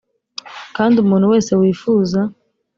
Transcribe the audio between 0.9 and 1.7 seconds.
umuntu wese